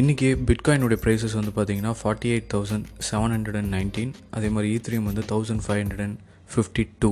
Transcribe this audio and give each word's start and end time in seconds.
இன்றைக்கி 0.00 0.28
பிட்காயினுடைய 0.46 0.98
ப்ரைஸஸ் 1.02 1.34
வந்து 1.38 1.50
பார்த்தீங்கன்னா 1.56 1.90
forty 1.98 2.28
eight 2.34 2.46
thousand 2.52 2.86
seven 3.08 3.32
hundred 3.34 3.58
and 3.58 3.70
nineteen 3.74 4.12
அதே 4.36 4.48
மாதிரி 4.54 4.68
e 4.70 4.78
ஈத்ரியம் 4.78 5.06
வந்து 5.08 5.22
thousand 5.32 5.62
five 5.64 5.80
hundred 5.82 6.02
and 6.06 6.16
fifty 6.52 6.84
two 7.02 7.10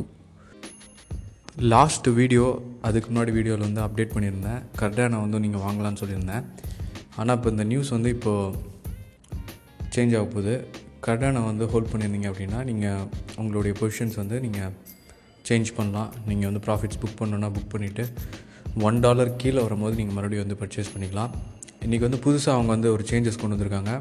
last 1.74 2.08
video 2.18 2.46
அதுக்கு 2.88 3.08
முன்னாடி 3.10 3.34
வீடியோவில் 3.38 3.64
வந்து 3.66 3.82
அப்டேட் 3.84 4.12
பண்ணியிருந்தேன். 4.14 4.58
கர்டானை 4.80 5.20
வந்து 5.24 5.40
நீங்கள் 5.44 5.64
வாங்கலாம்னு 5.66 6.00
சொல்லியிருந்தேன். 6.02 6.44
ஆனால் 7.18 7.34
இப்போ 7.38 7.52
இந்த 7.54 7.66
நியூஸ் 7.72 7.92
வந்து 7.96 8.12
இப்போது 8.16 8.58
சேஞ்ச் 9.94 10.16
ஆக 10.20 10.26
போகுது. 10.34 10.56
கர்டானை 11.08 11.44
வந்து 11.50 11.70
ஹோல்ட் 11.74 11.90
பண்ணியிருந்தீங்க 11.94 12.30
அப்படின்னா 12.32 12.60
நீங்கள் 12.72 13.06
உங்களுடைய 13.40 13.74
பொசிஷன்ஸ் 13.82 14.20
வந்து 14.22 14.38
நீங்கள் 14.48 14.74
சேஞ்ச் 15.50 15.74
பண்ணலாம். 15.80 16.12
நீங்கள் 16.30 16.48
வந்து 16.52 16.64
ப்ராஃபிட்ஸ் 16.68 17.02
புக் 17.04 17.18
பண்ணணுன்னா 17.22 17.50
புக் 17.58 17.72
பண்ணிவிட்டு 17.76 18.06
ஒன் 18.88 19.02
டாலர் 19.06 19.36
கீழே 19.40 19.60
வரும்போது 19.68 19.96
நீங்கள் 20.02 20.18
மறுபடியும் 20.20 20.46
வந்து 20.46 20.60
பர்ச்சேஸ் 20.64 20.94
பண்ணிக்கலாம். 20.96 21.32
இன்றைக்கி 21.84 22.04
வந்து 22.06 22.20
புதுசாக 22.24 22.56
அவங்க 22.56 22.70
வந்து 22.76 22.90
ஒரு 22.96 23.04
சேஞ்சஸ் 23.10 23.38
கொண்டு 23.40 23.54
வந்திருக்காங்க. 23.56 23.92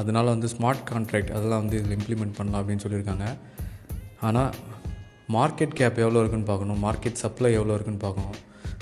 அதனால் 0.00 0.30
வந்து 0.34 0.48
ஸ்மார்ட் 0.52 0.84
கான்ட்ராக்ட் 0.90 1.32
அதெல்லாம் 1.36 1.62
வந்து 1.62 1.76
இதில் 1.80 1.96
இம்ப்ளிமெண்ட் 1.98 2.36
பண்ணலாம் 2.38 2.60
அப்படின்னு 2.62 2.84
சொல்லியிருக்காங்க. 2.84 3.26
ஆனால் 4.28 4.50
மார்க்கெட் 5.36 5.76
கேப் 5.80 6.00
எவ்வளோ 6.04 6.20
இருக்குன்னு 6.22 6.50
பார்க்கணும் 6.50 6.80
மார்க்கெட் 6.86 7.20
சப்ளை 7.24 7.50
எவ்வளோ 7.58 7.74
இருக்குன்னு 7.76 8.04
பார்க்கணும். 8.06 8.36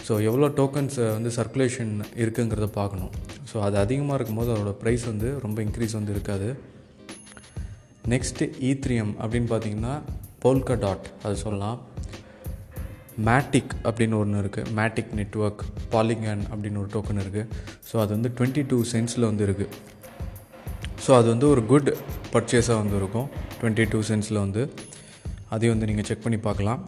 ஸோ 0.07 0.13
எவ்வளோ 0.29 0.47
டோக்கன்ஸ் 0.61 0.99
வந்து 1.17 1.31
சர்க்குலேஷன் 1.39 1.93
இருக்குங்கிறத 2.23 2.69
பார்க்கணும். 2.81 3.13
ஸோ 3.51 3.59
அது 3.67 3.77
அதிகமாக 3.85 4.17
இருக்கும்போது 4.19 4.51
அதோட 4.55 4.73
ப்ரைஸ் 4.83 5.05
வந்து 5.13 5.29
ரொம்ப 5.45 5.59
இன்க்ரீஸ் 5.67 5.99
வந்து 5.99 6.15
இருக்காது. 6.17 6.49
நெக்ஸ்ட்டு 8.13 8.47
ஈத்ரியம் 8.69 9.13
e 9.15 9.21
அப்படின்னு 9.23 9.49
பார்த்தீங்கன்னா 9.53 9.95
போல்கா 10.45 10.77
டாட் 10.85 11.07
அது 11.27 11.37
சொல்லலாம். 11.45 11.79
மேட்டிக் 13.29 13.73
அப்படின்னு 13.87 14.17
ஒன்று 14.23 14.43
இருக்குது 14.43 14.71
மேட்டிக் 14.79 15.11
நெட்ஒர்க் 15.21 15.63
பாலிகன் 15.95 16.45
அப்படின்னு 16.53 16.81
ஒரு 16.83 16.91
டோக்கன் 16.95 17.23
இருக்குது 17.25 17.49
ஸோ 17.89 17.95
அது 18.03 18.11
வந்து 18.17 18.31
டுவெண்ட்டி 18.39 18.65
டூ 18.71 18.79
சென்ஸில் 18.93 19.29
வந்து 19.31 19.47
இருக்குது 19.49 19.71
ஸோ 21.05 21.11
அது 21.19 21.29
வந்து 21.33 21.47
ஒரு 21.53 21.63
குட் 21.71 21.91
பர்ச்சேஸாக 22.35 22.77
வந்து 22.81 22.97
இருக்கும். 23.01 23.29
டுவெண்ட்டி 23.61 23.85
டூ 23.93 24.01
சென்ஸில் 24.09 24.39
வந்து. 24.45 24.63
அதையும் 25.55 25.75
வந்து 25.75 25.89
நீங்கள் 25.91 26.07
செக் 26.09 26.23
பண்ணி 26.25 26.39
பார்க்கலாம். 26.47 26.81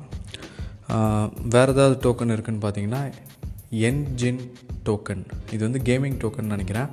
வேறு 1.54 1.72
ஏதாவது 1.74 1.96
டோக்கன் 2.04 2.32
இருக்குதுன்னு 2.34 2.62
பார்த்தீங்கன்னா 2.64 3.02
என்ஜின் 3.88 4.40
டோக்கன் 4.86 5.24
இது 5.54 5.60
வந்து 5.66 5.80
கேமிங் 5.88 6.18
டோக்கன் 6.22 6.52
நினைக்கிறேன். 6.54 6.88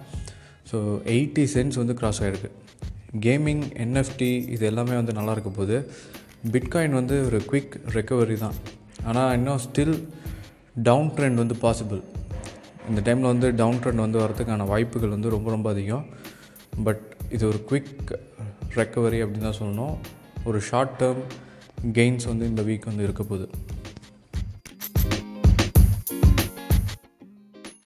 ஸோ 0.71 0.77
எயிட்டி 1.15 1.45
சென்ட்ஸ் 1.53 1.79
வந்து 1.81 1.95
க்ராஸ் 1.99 2.21
ஆகிருக்கு 2.25 2.49
கேமிங் 3.25 3.63
என்எஃப்டி 3.85 4.31
இது 4.55 4.65
எல்லாமே 4.71 4.95
வந்து 5.01 5.15
நல்லா 5.19 5.33
இருக்க 5.37 5.51
போது 5.59 5.77
பிட்காயின் 6.53 6.99
வந்து 6.99 7.15
ஒரு 7.27 7.39
குவிக் 7.49 7.75
ரெக்கவரி 7.97 8.37
தான். 8.45 8.57
ஆனால் 9.09 9.33
இன்னும் 9.37 9.61
ஸ்டில் 9.65 9.95
டவுன் 10.89 11.11
ட்ரெண்ட் 11.15 11.41
வந்து 11.43 11.55
பாசிபிள் 11.63 12.01
இந்த 12.89 13.01
டைமில் 13.05 13.31
வந்து 13.33 13.47
டவுன் 13.61 13.79
ட்ரெண்ட் 13.83 14.03
வந்து 14.05 14.19
வரதுக்கான 14.19 14.65
வாய்ப்புகள் 14.71 15.13
வந்து 15.15 15.29
ரொம்ப 15.35 15.49
ரொம்ப 15.49 15.67
அதிகம். 15.69 16.05
பட் 16.83 17.03
இது 17.35 17.43
ஒரு 17.47 17.59
குவிக் 17.69 18.11
ரெக்கவரி 18.79 19.19
அப்படின்னு 19.23 19.47
தான் 19.47 19.59
சொல்லணும். 19.61 19.95
ஒரு 20.49 20.59
ஷார்ட் 20.69 20.95
டேர்ம் 21.01 21.21
கெயின்ஸ் 21.97 22.27
வந்து 22.31 22.45
இந்த 22.51 22.61
வீக் 22.69 22.89
வந்து 22.91 23.05
இருக்க 23.07 23.23
போகுது. 23.23 23.47